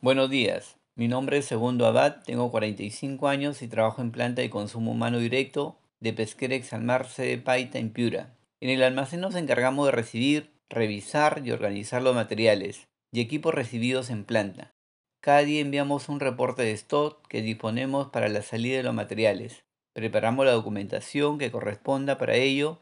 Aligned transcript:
Buenos 0.00 0.30
días, 0.30 0.76
mi 0.94 1.08
nombre 1.08 1.38
es 1.38 1.46
Segundo 1.46 1.84
Abad, 1.84 2.22
tengo 2.24 2.52
45 2.52 3.26
años 3.26 3.62
y 3.62 3.66
trabajo 3.66 4.00
en 4.00 4.12
planta 4.12 4.42
de 4.42 4.48
consumo 4.48 4.92
humano 4.92 5.18
directo 5.18 5.76
de 5.98 6.12
Pesquera 6.12 6.54
Exalmar 6.54 7.08
de 7.16 7.36
Paita 7.38 7.80
en 7.80 7.90
Piura. 7.90 8.32
En 8.60 8.70
el 8.70 8.84
almacén 8.84 9.20
nos 9.20 9.34
encargamos 9.34 9.86
de 9.86 9.90
recibir, 9.90 10.52
revisar 10.68 11.42
y 11.44 11.50
organizar 11.50 12.00
los 12.00 12.14
materiales 12.14 12.86
y 13.10 13.20
equipos 13.20 13.52
recibidos 13.52 14.08
en 14.10 14.22
planta. 14.22 14.70
Cada 15.20 15.40
día 15.40 15.60
enviamos 15.60 16.08
un 16.08 16.20
reporte 16.20 16.62
de 16.62 16.70
stock 16.74 17.26
que 17.26 17.42
disponemos 17.42 18.10
para 18.10 18.28
la 18.28 18.42
salida 18.42 18.76
de 18.76 18.84
los 18.84 18.94
materiales. 18.94 19.64
Preparamos 19.94 20.46
la 20.46 20.52
documentación 20.52 21.38
que 21.38 21.50
corresponda 21.50 22.18
para 22.18 22.36
ello 22.36 22.78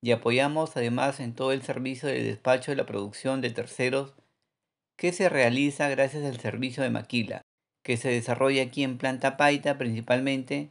y 0.00 0.12
apoyamos 0.12 0.76
además 0.76 1.18
en 1.18 1.34
todo 1.34 1.50
el 1.50 1.62
servicio 1.62 2.08
de 2.08 2.22
despacho 2.22 2.70
de 2.70 2.76
la 2.76 2.86
producción 2.86 3.40
de 3.40 3.50
terceros 3.50 4.14
que 4.96 5.12
se 5.12 5.28
realiza 5.28 5.88
gracias 5.88 6.24
al 6.24 6.38
servicio 6.38 6.82
de 6.82 6.90
maquila, 6.90 7.42
que 7.82 7.96
se 7.96 8.10
desarrolla 8.10 8.62
aquí 8.62 8.82
en 8.84 8.98
Planta 8.98 9.36
Paita 9.36 9.78
principalmente 9.78 10.70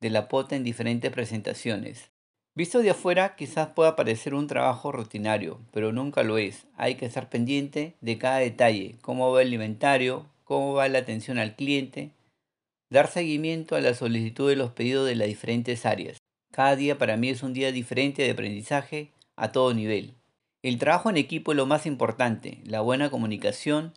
de 0.00 0.10
la 0.10 0.28
pota 0.28 0.56
en 0.56 0.64
diferentes 0.64 1.10
presentaciones. 1.10 2.10
Visto 2.54 2.80
de 2.80 2.90
afuera 2.90 3.34
quizás 3.34 3.68
pueda 3.68 3.96
parecer 3.96 4.34
un 4.34 4.46
trabajo 4.46 4.92
rutinario, 4.92 5.58
pero 5.72 5.92
nunca 5.92 6.22
lo 6.22 6.36
es. 6.36 6.66
Hay 6.76 6.96
que 6.96 7.06
estar 7.06 7.30
pendiente 7.30 7.94
de 8.02 8.18
cada 8.18 8.38
detalle, 8.38 8.96
cómo 9.00 9.32
va 9.32 9.40
el 9.40 9.54
inventario, 9.54 10.26
cómo 10.44 10.74
va 10.74 10.88
la 10.88 10.98
atención 10.98 11.38
al 11.38 11.56
cliente, 11.56 12.10
dar 12.90 13.08
seguimiento 13.08 13.74
a 13.74 13.80
la 13.80 13.94
solicitud 13.94 14.50
de 14.50 14.56
los 14.56 14.72
pedidos 14.72 15.06
de 15.06 15.14
las 15.14 15.28
diferentes 15.28 15.86
áreas. 15.86 16.18
Cada 16.52 16.76
día 16.76 16.98
para 16.98 17.16
mí 17.16 17.30
es 17.30 17.42
un 17.42 17.54
día 17.54 17.72
diferente 17.72 18.22
de 18.22 18.32
aprendizaje 18.32 19.12
a 19.36 19.50
todo 19.50 19.72
nivel. 19.72 20.14
El 20.62 20.78
trabajo 20.78 21.10
en 21.10 21.16
equipo 21.16 21.52
es 21.52 21.56
lo 21.56 21.66
más 21.66 21.86
importante. 21.86 22.60
La 22.64 22.80
buena 22.80 23.10
comunicación 23.10 23.94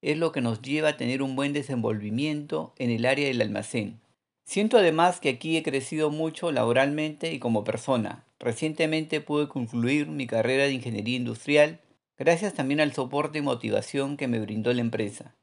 es 0.00 0.16
lo 0.16 0.30
que 0.30 0.40
nos 0.40 0.62
lleva 0.62 0.90
a 0.90 0.96
tener 0.96 1.22
un 1.22 1.34
buen 1.34 1.52
desenvolvimiento 1.52 2.72
en 2.78 2.90
el 2.90 3.04
área 3.04 3.26
del 3.26 3.42
almacén. 3.42 4.00
Siento 4.44 4.78
además 4.78 5.18
que 5.18 5.30
aquí 5.30 5.56
he 5.56 5.64
crecido 5.64 6.10
mucho 6.10 6.52
laboralmente 6.52 7.32
y 7.32 7.40
como 7.40 7.64
persona. 7.64 8.24
Recientemente 8.38 9.20
pude 9.20 9.48
concluir 9.48 10.06
mi 10.06 10.26
carrera 10.28 10.64
de 10.64 10.72
ingeniería 10.74 11.16
industrial 11.16 11.80
gracias 12.16 12.54
también 12.54 12.80
al 12.80 12.92
soporte 12.92 13.38
y 13.38 13.42
motivación 13.42 14.16
que 14.16 14.28
me 14.28 14.38
brindó 14.38 14.72
la 14.72 14.82
empresa 14.82 15.34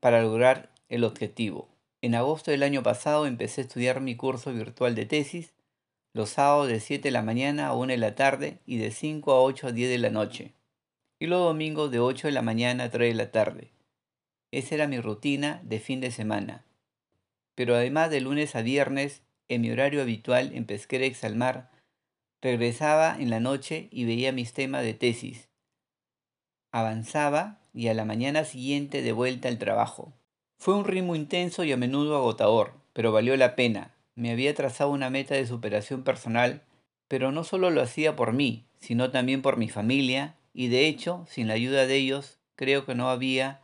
para 0.00 0.22
lograr 0.22 0.70
el 0.88 1.04
objetivo. 1.04 1.68
En 2.02 2.14
agosto 2.14 2.50
del 2.50 2.62
año 2.62 2.82
pasado 2.82 3.26
empecé 3.26 3.60
a 3.60 3.64
estudiar 3.64 4.00
mi 4.00 4.16
curso 4.16 4.52
virtual 4.52 4.94
de 4.94 5.06
tesis 5.06 5.53
los 6.14 6.30
sábados 6.30 6.68
de 6.68 6.78
7 6.78 7.08
de 7.08 7.10
la 7.10 7.22
mañana 7.22 7.66
a 7.66 7.74
1 7.74 7.88
de 7.92 7.98
la 7.98 8.14
tarde 8.14 8.60
y 8.64 8.78
de 8.78 8.92
5 8.92 9.32
a 9.32 9.42
8 9.42 9.66
a 9.66 9.72
10 9.72 9.90
de 9.90 9.98
la 9.98 10.10
noche, 10.10 10.54
y 11.18 11.26
los 11.26 11.40
domingos 11.40 11.90
de 11.90 11.98
8 11.98 12.28
de 12.28 12.32
la 12.32 12.42
mañana 12.42 12.84
a 12.84 12.90
3 12.90 13.10
de 13.10 13.14
la 13.16 13.32
tarde. 13.32 13.72
Esa 14.52 14.76
era 14.76 14.86
mi 14.86 15.00
rutina 15.00 15.60
de 15.64 15.80
fin 15.80 16.00
de 16.00 16.12
semana. 16.12 16.64
Pero 17.56 17.74
además 17.74 18.10
de 18.10 18.20
lunes 18.20 18.54
a 18.54 18.62
viernes, 18.62 19.22
en 19.48 19.62
mi 19.62 19.70
horario 19.72 20.00
habitual 20.00 20.52
en 20.54 20.66
Pesquera 20.66 21.04
Exalmar, 21.04 21.72
regresaba 22.40 23.16
en 23.18 23.30
la 23.30 23.40
noche 23.40 23.88
y 23.90 24.04
veía 24.04 24.30
mis 24.30 24.52
temas 24.52 24.84
de 24.84 24.94
tesis. 24.94 25.48
Avanzaba 26.70 27.60
y 27.72 27.88
a 27.88 27.94
la 27.94 28.04
mañana 28.04 28.44
siguiente 28.44 29.02
de 29.02 29.12
vuelta 29.12 29.48
al 29.48 29.58
trabajo. 29.58 30.12
Fue 30.58 30.74
un 30.74 30.84
ritmo 30.84 31.16
intenso 31.16 31.64
y 31.64 31.72
a 31.72 31.76
menudo 31.76 32.16
agotador, 32.16 32.74
pero 32.92 33.10
valió 33.10 33.36
la 33.36 33.56
pena, 33.56 33.93
me 34.16 34.30
había 34.30 34.54
trazado 34.54 34.90
una 34.90 35.10
meta 35.10 35.34
de 35.34 35.46
superación 35.46 36.02
personal, 36.02 36.62
pero 37.08 37.32
no 37.32 37.44
solo 37.44 37.70
lo 37.70 37.82
hacía 37.82 38.16
por 38.16 38.32
mí, 38.32 38.66
sino 38.80 39.10
también 39.10 39.42
por 39.42 39.56
mi 39.56 39.68
familia, 39.68 40.36
y 40.52 40.68
de 40.68 40.86
hecho, 40.86 41.24
sin 41.28 41.48
la 41.48 41.54
ayuda 41.54 41.86
de 41.86 41.96
ellos, 41.96 42.38
creo 42.56 42.86
que 42.86 42.94
no 42.94 43.08
había 43.08 43.60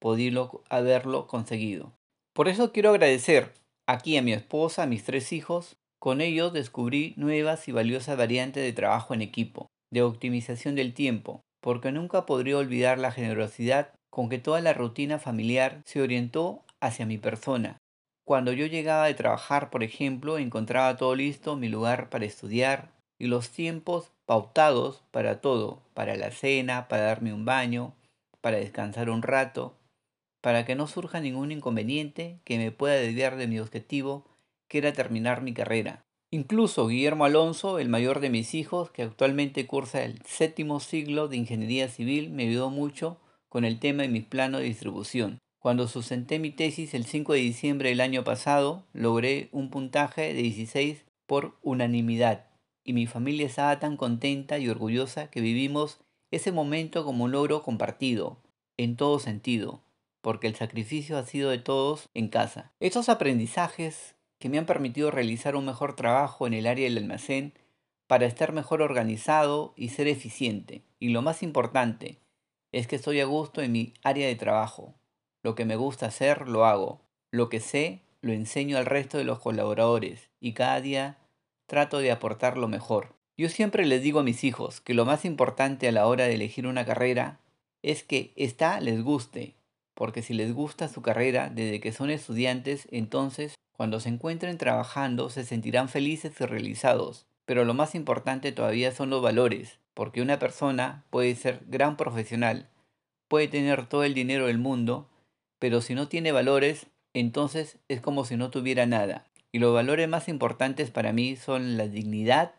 podido 0.00 0.62
haberlo 0.68 1.26
conseguido. 1.26 1.92
Por 2.34 2.48
eso 2.48 2.72
quiero 2.72 2.90
agradecer 2.90 3.52
aquí 3.86 4.16
a 4.16 4.22
mi 4.22 4.32
esposa, 4.32 4.84
a 4.84 4.86
mis 4.86 5.04
tres 5.04 5.32
hijos, 5.32 5.76
con 5.98 6.20
ellos 6.20 6.52
descubrí 6.52 7.14
nuevas 7.16 7.66
y 7.66 7.72
valiosas 7.72 8.16
variantes 8.16 8.62
de 8.62 8.72
trabajo 8.72 9.14
en 9.14 9.22
equipo, 9.22 9.66
de 9.90 10.02
optimización 10.02 10.76
del 10.76 10.94
tiempo, 10.94 11.40
porque 11.60 11.90
nunca 11.90 12.24
podría 12.24 12.58
olvidar 12.58 12.98
la 12.98 13.10
generosidad 13.10 13.92
con 14.10 14.28
que 14.28 14.38
toda 14.38 14.60
la 14.60 14.72
rutina 14.72 15.18
familiar 15.18 15.82
se 15.84 16.00
orientó 16.00 16.64
hacia 16.80 17.06
mi 17.06 17.18
persona, 17.18 17.78
cuando 18.28 18.52
yo 18.52 18.66
llegaba 18.66 19.06
de 19.06 19.14
trabajar, 19.14 19.70
por 19.70 19.82
ejemplo, 19.82 20.36
encontraba 20.36 20.98
todo 20.98 21.14
listo, 21.14 21.56
mi 21.56 21.70
lugar 21.70 22.10
para 22.10 22.26
estudiar 22.26 22.90
y 23.18 23.26
los 23.26 23.48
tiempos 23.48 24.12
pautados 24.26 25.02
para 25.12 25.40
todo, 25.40 25.80
para 25.94 26.14
la 26.14 26.30
cena, 26.30 26.88
para 26.88 27.04
darme 27.04 27.32
un 27.32 27.46
baño, 27.46 27.94
para 28.42 28.58
descansar 28.58 29.08
un 29.08 29.22
rato, 29.22 29.78
para 30.42 30.66
que 30.66 30.74
no 30.74 30.86
surja 30.86 31.20
ningún 31.20 31.52
inconveniente 31.52 32.38
que 32.44 32.58
me 32.58 32.70
pueda 32.70 32.96
desviar 32.96 33.36
de 33.36 33.46
mi 33.46 33.60
objetivo, 33.60 34.26
que 34.68 34.76
era 34.76 34.92
terminar 34.92 35.40
mi 35.40 35.54
carrera. 35.54 36.02
Incluso 36.30 36.88
Guillermo 36.88 37.24
Alonso, 37.24 37.78
el 37.78 37.88
mayor 37.88 38.20
de 38.20 38.28
mis 38.28 38.52
hijos, 38.54 38.90
que 38.90 39.04
actualmente 39.04 39.66
cursa 39.66 40.02
el 40.02 40.20
séptimo 40.26 40.80
siglo 40.80 41.28
de 41.28 41.38
Ingeniería 41.38 41.88
Civil, 41.88 42.28
me 42.28 42.42
ayudó 42.42 42.68
mucho 42.68 43.16
con 43.48 43.64
el 43.64 43.80
tema 43.80 44.02
de 44.02 44.10
mi 44.10 44.20
plano 44.20 44.58
de 44.58 44.64
distribución. 44.64 45.38
Cuando 45.58 45.88
sustenté 45.88 46.38
mi 46.38 46.50
tesis 46.50 46.94
el 46.94 47.04
5 47.04 47.32
de 47.32 47.40
diciembre 47.40 47.88
del 47.88 48.00
año 48.00 48.22
pasado, 48.22 48.86
logré 48.92 49.48
un 49.50 49.70
puntaje 49.70 50.32
de 50.32 50.42
16 50.42 51.04
por 51.26 51.58
unanimidad 51.62 52.46
y 52.84 52.92
mi 52.92 53.06
familia 53.06 53.46
estaba 53.46 53.78
tan 53.80 53.96
contenta 53.96 54.58
y 54.58 54.68
orgullosa 54.68 55.30
que 55.30 55.40
vivimos 55.40 56.00
ese 56.30 56.52
momento 56.52 57.04
como 57.04 57.24
un 57.24 57.32
logro 57.32 57.62
compartido, 57.62 58.38
en 58.78 58.96
todo 58.96 59.18
sentido, 59.18 59.82
porque 60.22 60.46
el 60.46 60.54
sacrificio 60.54 61.18
ha 61.18 61.24
sido 61.24 61.50
de 61.50 61.58
todos 61.58 62.08
en 62.14 62.28
casa. 62.28 62.72
Estos 62.80 63.08
aprendizajes 63.08 64.14
que 64.38 64.48
me 64.48 64.58
han 64.58 64.66
permitido 64.66 65.10
realizar 65.10 65.56
un 65.56 65.66
mejor 65.66 65.96
trabajo 65.96 66.46
en 66.46 66.54
el 66.54 66.66
área 66.66 66.84
del 66.84 66.98
almacén 66.98 67.52
para 68.06 68.26
estar 68.26 68.52
mejor 68.52 68.80
organizado 68.80 69.74
y 69.76 69.90
ser 69.90 70.08
eficiente. 70.08 70.84
Y 70.98 71.08
lo 71.10 71.20
más 71.20 71.42
importante 71.42 72.20
es 72.72 72.86
que 72.86 72.96
estoy 72.96 73.20
a 73.20 73.26
gusto 73.26 73.60
en 73.60 73.72
mi 73.72 73.94
área 74.02 74.28
de 74.28 74.36
trabajo. 74.36 74.97
Lo 75.42 75.54
que 75.54 75.64
me 75.64 75.76
gusta 75.76 76.06
hacer, 76.06 76.48
lo 76.48 76.64
hago. 76.64 77.00
Lo 77.30 77.48
que 77.48 77.60
sé, 77.60 78.00
lo 78.20 78.32
enseño 78.32 78.78
al 78.78 78.86
resto 78.86 79.18
de 79.18 79.24
los 79.24 79.38
colaboradores 79.38 80.30
y 80.40 80.52
cada 80.52 80.80
día 80.80 81.18
trato 81.66 81.98
de 81.98 82.10
aportar 82.10 82.56
lo 82.56 82.68
mejor. 82.68 83.14
Yo 83.36 83.48
siempre 83.48 83.86
les 83.86 84.02
digo 84.02 84.20
a 84.20 84.24
mis 84.24 84.42
hijos 84.42 84.80
que 84.80 84.94
lo 84.94 85.04
más 85.04 85.24
importante 85.24 85.86
a 85.86 85.92
la 85.92 86.06
hora 86.06 86.24
de 86.24 86.34
elegir 86.34 86.66
una 86.66 86.84
carrera 86.84 87.38
es 87.82 88.02
que 88.02 88.32
ésta 88.34 88.80
les 88.80 89.02
guste, 89.02 89.54
porque 89.94 90.22
si 90.22 90.34
les 90.34 90.52
gusta 90.52 90.88
su 90.88 91.02
carrera 91.02 91.48
desde 91.48 91.80
que 91.80 91.92
son 91.92 92.10
estudiantes, 92.10 92.88
entonces 92.90 93.54
cuando 93.72 94.00
se 94.00 94.08
encuentren 94.08 94.58
trabajando 94.58 95.30
se 95.30 95.44
sentirán 95.44 95.88
felices 95.88 96.40
y 96.40 96.44
realizados. 96.44 97.26
Pero 97.44 97.64
lo 97.64 97.74
más 97.74 97.94
importante 97.94 98.50
todavía 98.52 98.92
son 98.92 99.08
los 99.10 99.22
valores, 99.22 99.78
porque 99.94 100.20
una 100.20 100.38
persona 100.38 101.04
puede 101.10 101.34
ser 101.36 101.62
gran 101.68 101.96
profesional, 101.96 102.68
puede 103.28 103.48
tener 103.48 103.86
todo 103.86 104.04
el 104.04 104.14
dinero 104.14 104.46
del 104.48 104.58
mundo, 104.58 105.08
pero 105.58 105.80
si 105.80 105.94
no 105.94 106.08
tiene 106.08 106.32
valores, 106.32 106.86
entonces 107.14 107.78
es 107.88 108.00
como 108.00 108.24
si 108.24 108.36
no 108.36 108.50
tuviera 108.50 108.86
nada. 108.86 109.24
Y 109.52 109.58
los 109.58 109.74
valores 109.74 110.08
más 110.08 110.28
importantes 110.28 110.90
para 110.90 111.12
mí 111.12 111.36
son 111.36 111.76
la 111.76 111.88
dignidad, 111.88 112.54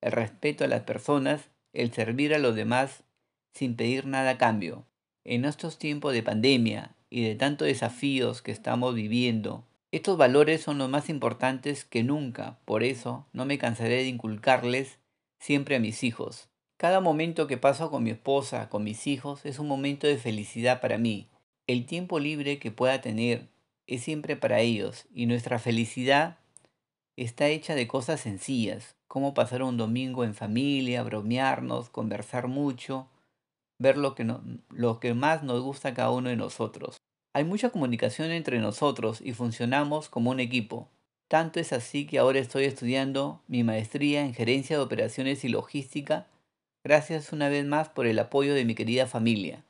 el 0.00 0.12
respeto 0.12 0.64
a 0.64 0.68
las 0.68 0.82
personas, 0.82 1.50
el 1.72 1.92
servir 1.92 2.34
a 2.34 2.38
los 2.38 2.54
demás 2.54 3.04
sin 3.52 3.76
pedir 3.76 4.06
nada 4.06 4.30
a 4.30 4.38
cambio. 4.38 4.84
En 5.24 5.44
estos 5.44 5.78
tiempos 5.78 6.12
de 6.12 6.22
pandemia 6.22 6.94
y 7.08 7.24
de 7.24 7.34
tantos 7.34 7.66
desafíos 7.66 8.42
que 8.42 8.52
estamos 8.52 8.94
viviendo, 8.94 9.64
estos 9.92 10.18
valores 10.18 10.60
son 10.60 10.78
los 10.78 10.90
más 10.90 11.08
importantes 11.08 11.84
que 11.84 12.02
nunca. 12.02 12.58
Por 12.64 12.82
eso 12.82 13.26
no 13.32 13.44
me 13.44 13.58
cansaré 13.58 13.96
de 13.96 14.08
inculcarles 14.08 14.98
siempre 15.38 15.76
a 15.76 15.80
mis 15.80 16.02
hijos. 16.02 16.48
Cada 16.76 17.00
momento 17.00 17.46
que 17.46 17.56
paso 17.56 17.90
con 17.90 18.02
mi 18.02 18.10
esposa, 18.10 18.68
con 18.68 18.82
mis 18.82 19.06
hijos, 19.06 19.46
es 19.46 19.58
un 19.58 19.68
momento 19.68 20.06
de 20.06 20.18
felicidad 20.18 20.80
para 20.80 20.98
mí. 20.98 21.28
El 21.66 21.86
tiempo 21.86 22.20
libre 22.20 22.58
que 22.58 22.70
pueda 22.70 23.00
tener 23.00 23.48
es 23.86 24.02
siempre 24.02 24.36
para 24.36 24.60
ellos 24.60 25.06
y 25.14 25.24
nuestra 25.24 25.58
felicidad 25.58 26.36
está 27.16 27.48
hecha 27.48 27.74
de 27.74 27.88
cosas 27.88 28.20
sencillas, 28.20 28.96
como 29.08 29.32
pasar 29.32 29.62
un 29.62 29.78
domingo 29.78 30.24
en 30.24 30.34
familia, 30.34 31.02
bromearnos, 31.02 31.88
conversar 31.88 32.48
mucho, 32.48 33.08
ver 33.78 33.96
lo 33.96 34.14
que, 34.14 34.26
que 35.00 35.14
más 35.14 35.42
nos 35.42 35.62
gusta 35.62 35.90
a 35.90 35.94
cada 35.94 36.10
uno 36.10 36.28
de 36.28 36.36
nosotros. 36.36 36.98
Hay 37.32 37.44
mucha 37.44 37.70
comunicación 37.70 38.30
entre 38.30 38.58
nosotros 38.58 39.22
y 39.22 39.32
funcionamos 39.32 40.10
como 40.10 40.32
un 40.32 40.40
equipo. 40.40 40.90
Tanto 41.28 41.60
es 41.60 41.72
así 41.72 42.06
que 42.06 42.18
ahora 42.18 42.40
estoy 42.40 42.64
estudiando 42.64 43.40
mi 43.48 43.64
maestría 43.64 44.20
en 44.20 44.34
gerencia 44.34 44.76
de 44.76 44.82
operaciones 44.82 45.44
y 45.44 45.48
logística, 45.48 46.26
gracias 46.84 47.32
una 47.32 47.48
vez 47.48 47.64
más 47.64 47.88
por 47.88 48.06
el 48.06 48.18
apoyo 48.18 48.54
de 48.54 48.66
mi 48.66 48.74
querida 48.74 49.06
familia. 49.06 49.64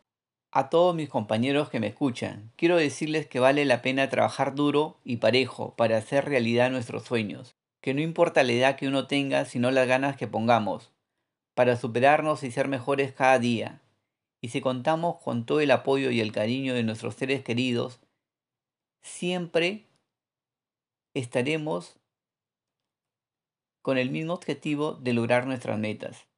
A 0.57 0.71
todos 0.71 0.95
mis 0.95 1.09
compañeros 1.09 1.69
que 1.69 1.81
me 1.81 1.89
escuchan, 1.89 2.53
quiero 2.55 2.77
decirles 2.77 3.27
que 3.27 3.41
vale 3.41 3.65
la 3.65 3.83
pena 3.83 4.09
trabajar 4.09 4.55
duro 4.55 5.01
y 5.03 5.17
parejo 5.17 5.75
para 5.75 5.97
hacer 5.97 6.27
realidad 6.27 6.71
nuestros 6.71 7.03
sueños, 7.03 7.57
que 7.81 7.93
no 7.93 8.01
importa 8.01 8.45
la 8.45 8.53
edad 8.53 8.77
que 8.77 8.87
uno 8.87 9.09
tenga, 9.09 9.47
sino 9.47 9.73
las 9.73 9.89
ganas 9.89 10.17
que 10.17 10.29
pongamos, 10.29 10.93
para 11.55 11.77
superarnos 11.77 12.45
y 12.45 12.53
ser 12.53 12.69
mejores 12.69 13.13
cada 13.13 13.41
día. 13.41 13.81
y 14.41 14.51
si 14.51 14.61
contamos 14.61 15.17
con 15.25 15.45
todo 15.45 15.59
el 15.61 15.73
apoyo 15.73 16.11
y 16.11 16.21
el 16.21 16.31
cariño 16.31 16.75
de 16.75 16.85
nuestros 16.85 17.17
seres 17.17 17.43
queridos, 17.43 17.99
siempre 19.03 19.89
estaremos 21.15 21.97
con 23.83 23.99
el 23.99 24.11
mismo 24.11 24.35
objetivo 24.35 24.93
de 24.93 25.15
lograr 25.15 25.47
nuestras 25.47 25.79
metas. 25.79 26.29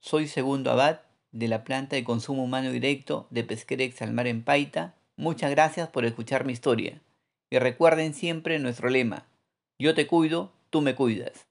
Soy 0.00 0.26
Segundo 0.26 0.70
Abad 0.70 1.07
de 1.32 1.48
la 1.48 1.64
planta 1.64 1.96
de 1.96 2.04
consumo 2.04 2.44
humano 2.44 2.70
directo 2.70 3.26
de 3.30 3.44
Pesquerex 3.44 4.02
al 4.02 4.12
Mar 4.12 4.26
en 4.26 4.42
Paita. 4.42 4.94
Muchas 5.16 5.50
gracias 5.50 5.88
por 5.88 6.04
escuchar 6.04 6.44
mi 6.44 6.52
historia. 6.52 7.00
Y 7.50 7.58
recuerden 7.58 8.14
siempre 8.14 8.58
nuestro 8.58 8.90
lema, 8.90 9.26
yo 9.80 9.94
te 9.94 10.06
cuido, 10.06 10.52
tú 10.70 10.82
me 10.82 10.94
cuidas. 10.94 11.47